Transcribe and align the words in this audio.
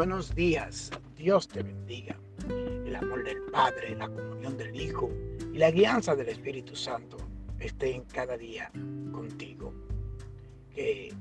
buenos 0.00 0.34
días. 0.34 0.90
Dios 1.14 1.46
te 1.46 1.62
bendiga. 1.62 2.18
El 2.48 2.96
amor 2.96 3.22
del 3.22 3.36
Padre, 3.52 3.94
la 3.94 4.08
comunión 4.08 4.56
del 4.56 4.74
Hijo 4.74 5.10
y 5.52 5.58
la 5.58 5.70
guianza 5.70 6.16
del 6.16 6.30
Espíritu 6.30 6.74
Santo 6.74 7.18
estén 7.58 8.04
cada 8.04 8.38
día 8.38 8.72
contigo. 9.12 9.74
Que, 10.70 11.12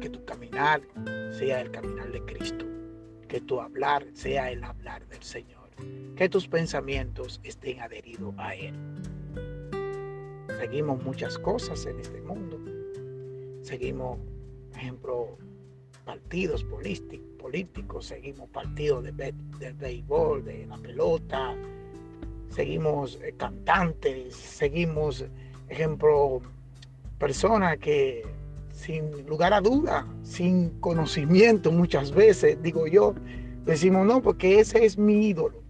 que, 0.00 0.08
tu, 0.08 0.24
caminar 0.24 0.80
sea 1.32 1.60
el 1.60 1.70
caminar 1.70 2.10
de 2.12 2.24
Cristo. 2.24 2.64
Que 3.28 3.42
tu 3.42 3.60
hablar 3.60 4.06
sea 4.14 4.50
el 4.50 4.64
hablar 4.64 5.06
del 5.08 5.22
Señor. 5.22 5.68
Que 6.16 6.30
tus 6.30 6.48
pensamientos 6.48 7.42
estén 7.44 7.78
adheridos 7.82 8.34
a 8.38 8.54
Él. 8.54 8.74
Seguimos 10.58 11.04
muchas 11.04 11.38
cosas 11.38 11.84
en 11.84 12.00
este 12.00 12.22
mundo. 12.22 12.58
Seguimos, 13.60 14.18
por 14.70 14.78
ejemplo, 14.78 15.38
partidos 16.04 16.64
políticos, 16.64 18.06
seguimos 18.06 18.48
partidos 18.50 19.04
de, 19.04 19.12
de 19.12 19.72
béisbol, 19.72 20.44
de 20.44 20.66
la 20.66 20.76
pelota, 20.76 21.54
seguimos 22.50 23.18
eh, 23.22 23.34
cantantes, 23.36 24.34
seguimos, 24.34 25.24
ejemplo, 25.68 26.40
personas 27.18 27.78
que 27.78 28.22
sin 28.72 29.26
lugar 29.26 29.54
a 29.54 29.60
duda, 29.60 30.06
sin 30.22 30.70
conocimiento 30.80 31.72
muchas 31.72 32.12
veces, 32.12 32.60
digo 32.62 32.86
yo, 32.86 33.14
decimos, 33.64 34.06
no, 34.06 34.20
porque 34.20 34.60
ese 34.60 34.84
es 34.84 34.98
mi 34.98 35.28
ídolo. 35.28 35.62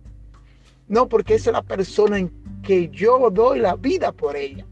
No, 0.89 1.09
porque 1.09 1.35
esa 1.35 1.51
es 1.51 1.55
la 1.55 1.63
persona 1.63 2.19
en 2.19 2.31
que 2.63 2.89
yo 2.89 3.31
doy 3.31 3.59
la 3.59 3.77
vida 3.77 4.13
por 4.13 4.37
ella. 4.37 4.67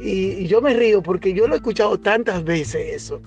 Y, 0.00 0.30
y 0.30 0.46
yo 0.46 0.62
me 0.62 0.74
río 0.74 1.02
porque 1.02 1.34
yo 1.34 1.46
lo 1.46 1.54
he 1.54 1.56
escuchado 1.56 1.98
tantas 1.98 2.44
veces 2.44 3.02
eso 3.02 3.20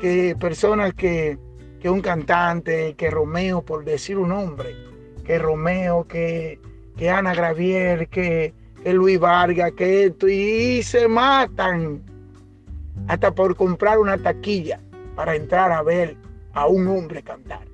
que 0.00 0.36
personas 0.38 0.94
que, 0.94 1.38
que 1.80 1.90
un 1.90 2.00
cantante, 2.00 2.94
que 2.94 3.10
Romeo, 3.10 3.62
por 3.62 3.84
decir 3.84 4.18
un 4.18 4.30
nombre, 4.30 4.74
que 5.24 5.38
Romeo, 5.38 6.06
que, 6.06 6.60
que 6.96 7.10
Ana 7.10 7.34
Gravier, 7.34 8.08
que, 8.08 8.54
que 8.82 8.92
Luis 8.92 9.18
Vargas, 9.18 9.72
que 9.72 10.04
esto, 10.04 10.28
y 10.28 10.82
se 10.82 11.08
matan 11.08 12.02
hasta 13.08 13.34
por 13.34 13.56
comprar 13.56 13.98
una 13.98 14.18
taquilla 14.18 14.80
para 15.14 15.34
entrar 15.34 15.72
a 15.72 15.82
ver 15.82 16.16
a 16.52 16.66
un 16.66 16.86
hombre 16.88 17.22
cantar, 17.22 17.66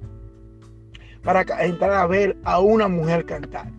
para 1.23 1.43
entrar 1.65 1.93
a 1.93 2.07
ver 2.07 2.37
a 2.45 2.61
una 2.61 2.89
mujer 2.89 3.25
cantar. 3.25 3.71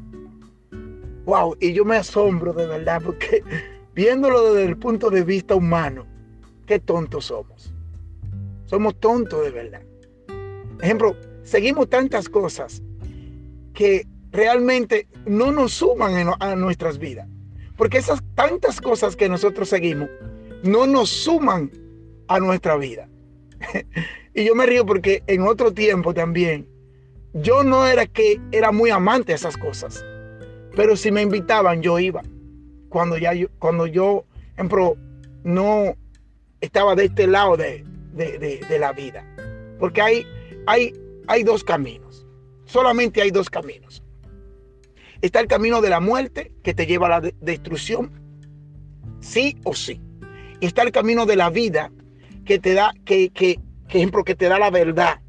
Wow, 1.25 1.55
y 1.59 1.71
yo 1.73 1.85
me 1.85 1.95
asombro 1.95 2.51
de 2.53 2.67
verdad 2.67 3.01
porque 3.03 3.43
viéndolo 3.95 4.53
desde 4.53 4.69
el 4.69 4.77
punto 4.77 5.09
de 5.09 5.23
vista 5.23 5.55
humano, 5.55 6.05
qué 6.65 6.79
tontos 6.79 7.25
somos. 7.25 7.72
Somos 8.73 8.99
tontos 8.99 9.43
de 9.43 9.51
verdad. 9.51 9.83
Ejemplo, 10.81 11.15
seguimos 11.43 11.87
tantas 11.89 12.27
cosas 12.27 12.81
que 13.71 14.07
realmente 14.31 15.07
no 15.27 15.51
nos 15.51 15.73
suman 15.73 16.33
a 16.39 16.55
nuestras 16.55 16.97
vidas. 16.97 17.29
Porque 17.77 17.99
esas 17.99 18.23
tantas 18.33 18.81
cosas 18.81 19.15
que 19.15 19.29
nosotros 19.29 19.69
seguimos 19.69 20.09
no 20.63 20.87
nos 20.87 21.09
suman 21.09 21.69
a 22.27 22.39
nuestra 22.39 22.75
vida. 22.75 23.07
y 24.33 24.43
yo 24.43 24.55
me 24.55 24.65
río 24.65 24.87
porque 24.87 25.21
en 25.27 25.43
otro 25.43 25.71
tiempo 25.71 26.11
también 26.11 26.67
yo 27.31 27.63
no 27.63 27.85
era 27.85 28.07
que 28.07 28.41
era 28.51 28.71
muy 28.71 28.89
amante 28.89 29.33
de 29.33 29.35
esas 29.35 29.55
cosas. 29.55 30.03
Pero 30.75 30.97
si 30.97 31.11
me 31.11 31.21
invitaban 31.21 31.83
yo 31.83 31.99
iba. 31.99 32.23
Cuando 32.89 33.19
ya 33.19 33.35
yo, 33.35 33.49
cuando 33.59 33.85
yo, 33.85 34.25
ejemplo, 34.55 34.97
no 35.43 35.95
estaba 36.59 36.95
de 36.95 37.05
este 37.05 37.27
lado 37.27 37.55
de, 37.55 37.85
de, 38.13 38.77
la 38.79 38.93
vida. 38.93 39.25
Porque 39.79 40.01
hay, 40.01 40.27
hay, 40.67 40.93
hay 41.27 41.43
dos 41.43 41.63
caminos. 41.63 42.25
Solamente 42.65 43.21
hay 43.21 43.31
dos 43.31 43.49
caminos. 43.49 44.03
Está 45.21 45.39
el 45.39 45.47
camino 45.47 45.81
de 45.81 45.89
la 45.89 45.99
muerte 45.99 46.51
que 46.63 46.73
te 46.73 46.85
lleva 46.85 47.07
a 47.07 47.21
la 47.21 47.31
destrucción, 47.39 48.11
sí 49.21 49.57
o 49.63 49.73
sí. 49.73 50.01
Y 50.59 50.65
está 50.65 50.81
el 50.81 50.91
camino 50.91 51.25
de 51.25 51.35
la 51.35 51.49
vida 51.49 51.91
que 52.45 52.59
te 52.59 52.73
da, 52.73 52.93
que, 53.05 53.29
que, 53.29 53.59
que, 53.87 53.97
ejemplo, 53.97 54.23
que 54.23 54.35
te 54.35 54.49
da 54.49 54.59
la 54.59 54.69
verdad, 54.69 55.21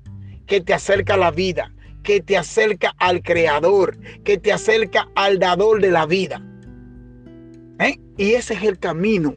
que 0.47 0.61
te 0.61 0.75
acerca 0.75 1.15
a 1.15 1.17
la 1.17 1.31
vida, 1.31 1.73
que 2.03 2.21
te 2.21 2.37
acerca 2.37 2.95
al 2.99 3.23
creador, 3.23 3.99
que 4.25 4.39
te 4.39 4.53
acerca 4.53 5.09
al 5.15 5.39
dador 5.39 5.81
de 5.81 5.91
la 5.91 6.07
vida. 6.07 6.43
¿Eh? 7.79 7.99
Y 8.17 8.35
ese 8.35 8.55
es 8.55 8.63
el 8.63 8.79
camino 8.79 9.37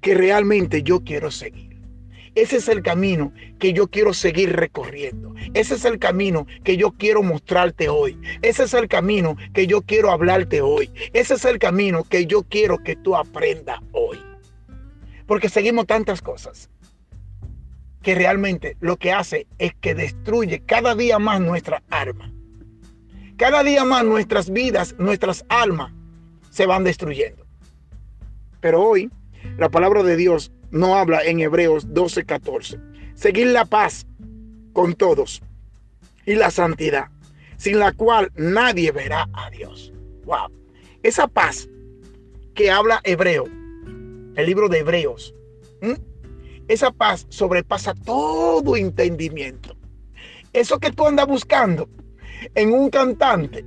que 0.00 0.14
realmente 0.14 0.82
yo 0.82 1.00
quiero 1.00 1.30
seguir. 1.30 1.71
Ese 2.34 2.56
es 2.56 2.68
el 2.68 2.82
camino 2.82 3.32
que 3.58 3.72
yo 3.72 3.88
quiero 3.88 4.14
seguir 4.14 4.56
recorriendo. 4.56 5.34
Ese 5.52 5.74
es 5.74 5.84
el 5.84 5.98
camino 5.98 6.46
que 6.64 6.76
yo 6.76 6.92
quiero 6.92 7.22
mostrarte 7.22 7.88
hoy. 7.88 8.18
Ese 8.40 8.64
es 8.64 8.74
el 8.74 8.88
camino 8.88 9.36
que 9.52 9.66
yo 9.66 9.82
quiero 9.82 10.10
hablarte 10.10 10.62
hoy. 10.62 10.90
Ese 11.12 11.34
es 11.34 11.44
el 11.44 11.58
camino 11.58 12.04
que 12.04 12.26
yo 12.26 12.42
quiero 12.44 12.82
que 12.82 12.96
tú 12.96 13.14
aprendas 13.14 13.80
hoy. 13.92 14.18
Porque 15.26 15.50
seguimos 15.50 15.86
tantas 15.86 16.22
cosas 16.22 16.70
que 18.02 18.14
realmente 18.14 18.76
lo 18.80 18.96
que 18.96 19.12
hace 19.12 19.46
es 19.58 19.74
que 19.74 19.94
destruye 19.94 20.60
cada 20.64 20.94
día 20.94 21.18
más 21.18 21.40
nuestra 21.40 21.82
alma. 21.90 22.32
Cada 23.36 23.62
día 23.62 23.84
más 23.84 24.04
nuestras 24.04 24.50
vidas, 24.50 24.94
nuestras 24.98 25.44
almas 25.48 25.92
se 26.50 26.64
van 26.66 26.84
destruyendo. 26.84 27.44
Pero 28.60 28.82
hoy 28.82 29.10
la 29.58 29.68
palabra 29.68 30.02
de 30.02 30.16
Dios 30.16 30.50
no 30.72 30.96
habla 30.96 31.22
en 31.22 31.40
Hebreos 31.40 31.86
12:14. 31.88 32.80
Seguir 33.14 33.48
la 33.48 33.64
paz 33.64 34.06
con 34.72 34.94
todos 34.94 35.42
y 36.26 36.34
la 36.34 36.50
santidad, 36.50 37.08
sin 37.56 37.78
la 37.78 37.92
cual 37.92 38.32
nadie 38.34 38.90
verá 38.90 39.28
a 39.34 39.50
Dios. 39.50 39.92
Wow. 40.24 40.50
Esa 41.02 41.28
paz 41.28 41.68
que 42.54 42.70
habla 42.70 43.00
Hebreo, 43.04 43.44
el 43.44 44.46
libro 44.46 44.68
de 44.68 44.78
Hebreos, 44.78 45.34
esa 46.68 46.90
paz 46.90 47.26
sobrepasa 47.28 47.92
todo 47.94 48.76
entendimiento. 48.76 49.76
Eso 50.52 50.78
que 50.78 50.90
tú 50.90 51.06
andas 51.06 51.26
buscando 51.26 51.88
en 52.54 52.72
un 52.72 52.88
cantante, 52.88 53.64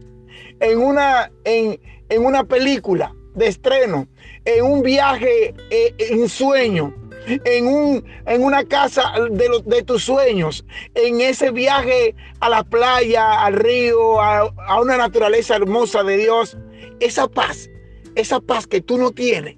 en 0.59 0.79
una, 0.79 1.31
en, 1.43 1.79
en 2.09 2.25
una 2.25 2.43
película, 2.45 3.13
de 3.35 3.47
estreno, 3.47 4.07
en 4.45 4.63
un 4.63 4.81
viaje 4.83 5.53
eh, 5.71 5.95
en 5.97 6.29
sueño, 6.29 6.93
en, 7.27 7.67
un, 7.67 8.05
en 8.27 8.43
una 8.43 8.63
casa 8.63 9.13
de, 9.31 9.49
de 9.65 9.83
tus 9.83 10.03
sueños, 10.03 10.63
en 10.93 11.21
ese 11.21 11.51
viaje 11.51 12.15
a 12.39 12.49
la 12.49 12.63
playa, 12.63 13.43
al 13.43 13.53
río, 13.53 14.21
a, 14.21 14.53
a 14.67 14.81
una 14.81 14.97
naturaleza 14.97 15.55
hermosa 15.55 16.03
de 16.03 16.17
Dios, 16.17 16.57
esa 16.99 17.27
paz, 17.27 17.69
esa 18.13 18.39
paz 18.39 18.67
que 18.67 18.81
tú 18.81 18.97
no 18.97 19.11
tienes, 19.11 19.57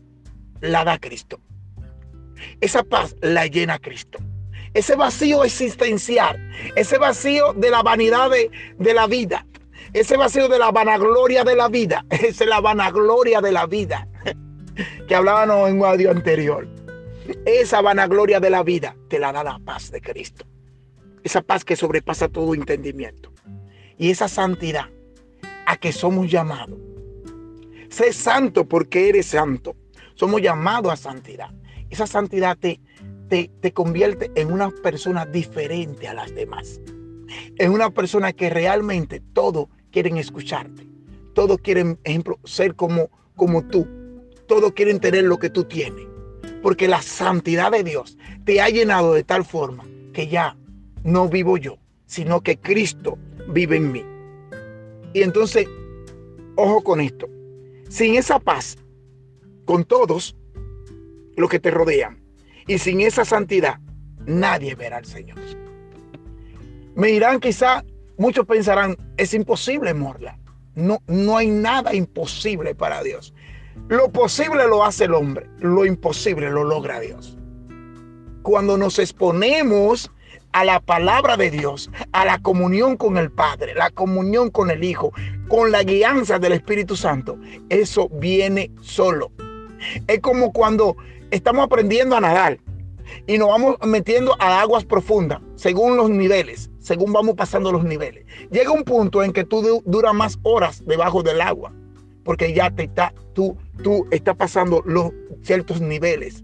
la 0.62 0.86
da 0.86 0.98
Cristo. 0.98 1.40
Esa 2.62 2.84
paz 2.84 3.16
la 3.22 3.48
llena 3.48 3.80
Cristo. 3.80 4.20
Ese 4.74 4.96
vacío 4.96 5.44
existencial, 5.44 6.38
ese 6.76 6.98
vacío 6.98 7.54
de 7.54 7.72
la 7.72 7.82
vanidad 7.82 8.30
de, 8.30 8.52
de 8.78 8.94
la 8.94 9.08
vida, 9.08 9.46
ese 9.94 10.18
vacío 10.18 10.48
de 10.48 10.60
la 10.60 10.72
vanagloria 10.72 11.44
de 11.44 11.56
la 11.56 11.68
vida, 11.68 12.06
es 12.10 12.46
la 12.46 12.62
vanagloria 12.62 13.42
de 13.42 13.52
la 13.52 13.66
vida 13.66 14.08
que 15.08 15.16
hablábamos 15.16 15.70
en 15.70 15.80
un 15.80 15.86
audio 15.86 16.12
anterior. 16.12 16.68
Esa 17.46 17.82
vanagloria 17.82 18.40
de 18.40 18.50
la 18.50 18.64
vida 18.64 18.96
te 19.10 19.20
la 19.20 19.32
da 19.32 19.44
la 19.44 19.60
paz 19.60 19.92
de 19.92 20.02
Cristo. 20.02 20.46
Esa 21.24 21.42
paz 21.42 21.66
que 21.66 21.76
sobrepasa 21.76 22.28
todo 22.30 22.54
entendimiento. 22.54 23.34
Y 23.98 24.12
esa 24.12 24.28
santidad 24.28 24.86
a 25.66 25.78
que 25.78 25.92
somos 25.92 26.32
llamados. 26.32 26.80
Sé 27.90 28.14
santo 28.14 28.68
porque 28.68 29.10
eres 29.10 29.28
santo. 29.28 29.76
Somos 30.16 30.42
llamados 30.42 30.92
a 30.92 30.96
santidad. 30.96 31.50
Esa 31.90 32.08
santidad 32.08 32.58
te, 32.58 32.80
te, 33.30 33.52
te 33.62 33.74
convierte 33.74 34.32
en 34.36 34.52
una 34.52 34.70
persona 34.70 35.26
diferente 35.26 36.08
a 36.08 36.14
las 36.14 36.34
demás. 36.34 36.80
En 37.58 37.72
una 37.72 37.90
persona 37.90 38.34
que 38.34 38.50
realmente 38.50 39.22
todo 39.34 39.70
quieren 39.92 40.18
escucharte. 40.18 40.88
Todos 41.34 41.58
quieren, 41.60 42.00
ejemplo, 42.04 42.40
ser 42.46 42.76
como, 42.76 43.10
como 43.36 43.64
tú. 43.68 43.88
Todos 44.48 44.74
quieren 44.74 45.00
tener 45.00 45.24
lo 45.24 45.38
que 45.38 45.50
tú 45.50 45.64
tienes. 45.64 46.06
Porque 46.62 46.88
la 46.88 47.02
santidad 47.02 47.72
de 47.72 47.84
Dios 47.84 48.18
te 48.46 48.62
ha 48.62 48.70
llenado 48.70 49.14
de 49.14 49.24
tal 49.24 49.46
forma 49.46 49.86
que 50.14 50.28
ya 50.28 50.58
no 51.04 51.30
vivo 51.30 51.58
yo, 51.58 51.78
sino 52.06 52.42
que 52.42 52.58
Cristo 52.58 53.18
vive 53.50 53.78
en 53.78 53.92
mí. 53.92 54.04
Y 55.14 55.22
entonces, 55.22 55.68
ojo 56.56 56.84
con 56.84 57.00
esto. 57.00 57.30
Sin 57.90 58.16
esa 58.16 58.40
paz, 58.40 58.78
con 59.66 59.86
todos 59.86 60.36
los 61.36 61.50
que 61.50 61.60
te 61.60 61.72
rodean, 61.72 62.22
y 62.66 62.80
sin 62.80 63.02
esa 63.02 63.24
santidad, 63.24 63.80
nadie 64.26 64.76
verá 64.76 64.98
al 64.98 65.06
Señor. 65.06 65.38
Me 66.96 67.08
dirán 67.10 67.40
quizá 67.40 67.84
Muchos 68.18 68.48
pensarán, 68.48 68.98
es 69.18 69.34
imposible, 69.36 69.94
Morla. 69.94 70.40
No, 70.74 71.02
no 71.08 71.38
hay 71.38 71.48
nada 71.48 71.94
imposible 71.94 72.74
para 72.74 73.04
Dios. 73.04 73.34
Lo 73.90 74.10
posible 74.12 74.68
lo 74.68 74.84
hace 74.84 75.06
el 75.06 75.14
hombre, 75.14 75.50
lo 75.60 75.86
imposible 75.86 76.50
lo 76.50 76.64
logra 76.64 77.00
Dios. 77.00 77.38
Cuando 78.44 78.78
nos 78.78 79.00
exponemos 79.00 80.12
a 80.52 80.66
la 80.66 80.80
palabra 80.80 81.38
de 81.38 81.52
Dios, 81.52 81.90
a 82.12 82.26
la 82.26 82.40
comunión 82.40 82.98
con 82.98 83.18
el 83.18 83.32
Padre, 83.32 83.76
la 83.76 83.90
comunión 83.90 84.50
con 84.50 84.72
el 84.72 84.84
Hijo, 84.84 85.12
con 85.48 85.72
la 85.72 85.84
guianza 85.84 86.40
del 86.40 86.54
Espíritu 86.54 86.96
Santo, 86.96 87.38
eso 87.70 88.10
viene 88.10 88.72
solo. 88.82 89.32
Es 90.08 90.20
como 90.20 90.52
cuando 90.52 90.98
estamos 91.32 91.66
aprendiendo 91.66 92.16
a 92.16 92.22
nadar 92.22 92.60
y 93.26 93.38
nos 93.38 93.50
vamos 93.50 93.76
metiendo 93.86 94.36
a 94.40 94.62
aguas 94.62 94.86
profundas, 94.86 95.40
según 95.56 95.98
los 95.98 96.10
niveles, 96.10 96.70
según 96.80 97.14
vamos 97.14 97.36
pasando 97.36 97.72
los 97.72 97.84
niveles. 97.84 98.26
Llega 98.52 98.72
un 98.72 98.84
punto 98.84 99.24
en 99.24 99.32
que 99.32 99.44
tú 99.44 99.82
duras 99.86 100.14
más 100.14 100.40
horas 100.44 100.84
debajo 100.86 101.24
del 101.24 101.42
agua, 101.42 101.74
porque 102.28 102.52
ya 102.54 102.70
te 102.70 102.84
está, 102.84 103.14
tú, 103.34 103.58
tú 103.82 104.06
estás 104.12 104.36
pasando 104.36 104.84
los 104.86 105.14
ciertos 105.44 105.80
niveles. 105.80 106.44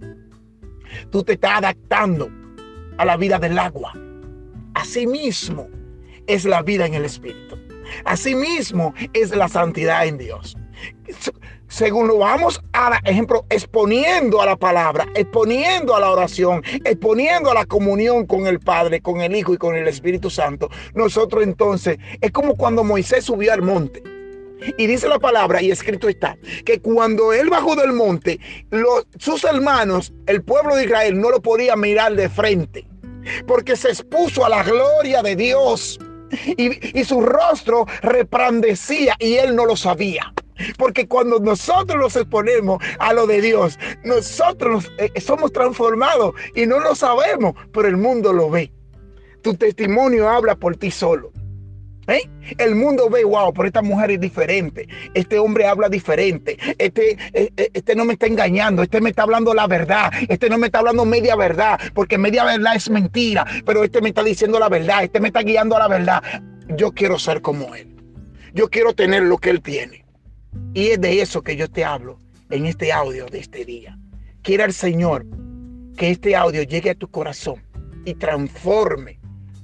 Tú 1.11 1.23
te 1.23 1.33
estás 1.33 1.57
adaptando 1.57 2.29
a 2.97 3.03
la 3.03 3.17
vida 3.17 3.37
del 3.37 3.59
agua. 3.59 3.91
Asimismo 4.75 5.67
es 6.25 6.45
la 6.45 6.61
vida 6.61 6.85
en 6.85 6.93
el 6.93 7.03
Espíritu. 7.03 7.57
Asimismo 8.05 8.93
es 9.11 9.35
la 9.35 9.49
santidad 9.49 10.07
en 10.07 10.19
Dios. 10.19 10.55
Según 11.67 12.07
lo 12.07 12.19
vamos 12.19 12.61
a, 12.71 13.01
ejemplo, 13.03 13.45
exponiendo 13.49 14.41
a 14.41 14.45
la 14.45 14.55
palabra, 14.55 15.05
exponiendo 15.15 15.97
a 15.97 15.99
la 15.99 16.11
oración, 16.11 16.63
exponiendo 16.85 17.51
a 17.51 17.55
la 17.55 17.65
comunión 17.65 18.25
con 18.25 18.47
el 18.47 18.61
Padre, 18.61 19.01
con 19.01 19.19
el 19.19 19.35
Hijo 19.35 19.53
y 19.53 19.57
con 19.57 19.75
el 19.75 19.89
Espíritu 19.89 20.29
Santo, 20.29 20.69
nosotros 20.93 21.43
entonces 21.43 21.97
es 22.21 22.31
como 22.31 22.55
cuando 22.55 22.85
Moisés 22.85 23.25
subió 23.25 23.51
al 23.51 23.63
monte. 23.63 24.12
Y 24.77 24.87
dice 24.87 25.07
la 25.07 25.19
palabra, 25.19 25.61
y 25.61 25.71
escrito 25.71 26.07
está, 26.07 26.37
que 26.65 26.79
cuando 26.79 27.33
él 27.33 27.49
bajó 27.49 27.75
del 27.75 27.93
monte, 27.93 28.39
sus 29.17 29.43
hermanos, 29.43 30.13
el 30.25 30.41
pueblo 30.41 30.75
de 30.75 30.85
Israel, 30.85 31.19
no 31.19 31.29
lo 31.29 31.41
podía 31.41 31.75
mirar 31.75 32.15
de 32.15 32.29
frente, 32.29 32.87
porque 33.45 33.75
se 33.75 33.89
expuso 33.89 34.45
a 34.45 34.49
la 34.49 34.63
gloria 34.63 35.21
de 35.21 35.35
Dios. 35.35 35.99
Y, 36.57 36.99
y 36.99 37.03
su 37.03 37.21
rostro 37.21 37.85
reprandecía 38.01 39.15
y 39.19 39.35
él 39.35 39.55
no 39.55 39.67
lo 39.67 39.75
sabía. 39.75 40.33
Porque 40.77 41.07
cuando 41.07 41.39
nosotros 41.39 41.99
nos 41.99 42.15
exponemos 42.15 42.83
a 42.99 43.13
lo 43.13 43.27
de 43.27 43.41
Dios, 43.41 43.77
nosotros 44.03 44.91
eh, 44.97 45.11
somos 45.19 45.51
transformados 45.51 46.33
y 46.55 46.65
no 46.65 46.79
lo 46.79 46.95
sabemos, 46.95 47.53
pero 47.71 47.87
el 47.87 47.97
mundo 47.97 48.33
lo 48.33 48.49
ve. 48.49 48.71
Tu 49.41 49.53
testimonio 49.55 50.29
habla 50.29 50.55
por 50.55 50.75
ti 50.75 50.91
solo. 50.91 51.31
¿Eh? 52.07 52.29
El 52.57 52.75
mundo 52.75 53.09
ve, 53.09 53.23
wow, 53.23 53.53
pero 53.53 53.67
esta 53.67 53.81
mujer 53.81 54.11
es 54.11 54.19
diferente. 54.19 54.87
Este 55.13 55.39
hombre 55.39 55.65
habla 55.65 55.87
diferente. 55.89 56.57
Este, 56.77 57.17
eh, 57.33 57.51
este 57.73 57.95
no 57.95 58.05
me 58.05 58.13
está 58.13 58.27
engañando. 58.27 58.83
Este 58.83 58.99
me 58.99 59.09
está 59.09 59.23
hablando 59.23 59.53
la 59.53 59.67
verdad. 59.67 60.11
Este 60.27 60.49
no 60.49 60.57
me 60.57 60.67
está 60.67 60.79
hablando 60.79 61.05
media 61.05 61.35
verdad. 61.35 61.79
Porque 61.93 62.17
media 62.17 62.43
verdad 62.43 62.75
es 62.75 62.89
mentira. 62.89 63.45
Pero 63.65 63.83
este 63.83 64.01
me 64.01 64.09
está 64.09 64.23
diciendo 64.23 64.59
la 64.59 64.69
verdad. 64.69 65.03
Este 65.03 65.19
me 65.19 65.29
está 65.29 65.41
guiando 65.41 65.75
a 65.77 65.79
la 65.79 65.87
verdad. 65.87 66.23
Yo 66.75 66.91
quiero 66.91 67.17
ser 67.19 67.41
como 67.41 67.73
él. 67.75 67.95
Yo 68.53 68.69
quiero 68.69 68.93
tener 68.93 69.23
lo 69.23 69.37
que 69.37 69.49
él 69.49 69.61
tiene. 69.61 70.05
Y 70.73 70.87
es 70.87 71.01
de 71.01 71.21
eso 71.21 71.41
que 71.41 71.55
yo 71.55 71.69
te 71.69 71.85
hablo 71.85 72.19
en 72.49 72.65
este 72.65 72.91
audio 72.91 73.25
de 73.25 73.39
este 73.39 73.65
día. 73.65 73.97
Quiera 74.41 74.65
el 74.65 74.73
Señor 74.73 75.25
que 75.97 76.11
este 76.11 76.35
audio 76.35 76.63
llegue 76.63 76.91
a 76.91 76.95
tu 76.95 77.09
corazón 77.09 77.63
y 78.05 78.13
transforme 78.15 79.19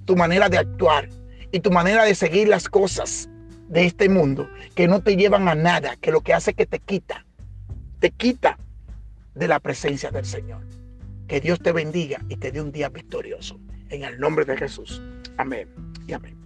tu 0.05 0.15
manera 0.15 0.47
de 0.49 0.57
actuar 0.57 1.09
y 1.51 1.59
tu 1.59 1.71
manera 1.71 2.03
de 2.03 2.15
seguir 2.15 2.47
las 2.47 2.69
cosas 2.69 3.29
de 3.67 3.85
este 3.85 4.09
mundo 4.09 4.49
que 4.75 4.87
no 4.87 5.01
te 5.01 5.15
llevan 5.15 5.47
a 5.47 5.55
nada, 5.55 5.95
que 5.97 6.11
lo 6.11 6.21
que 6.21 6.33
hace 6.33 6.53
que 6.53 6.65
te 6.65 6.79
quita, 6.79 7.25
te 7.99 8.11
quita 8.11 8.57
de 9.35 9.47
la 9.47 9.59
presencia 9.59 10.11
del 10.11 10.25
Señor. 10.25 10.61
Que 11.27 11.39
Dios 11.39 11.59
te 11.59 11.71
bendiga 11.71 12.19
y 12.27 12.37
te 12.37 12.51
dé 12.51 12.61
un 12.61 12.71
día 12.71 12.89
victorioso. 12.89 13.59
En 13.89 14.03
el 14.03 14.19
nombre 14.19 14.45
de 14.45 14.57
Jesús. 14.57 15.01
Amén 15.37 15.67
y 16.07 16.13
amén. 16.13 16.38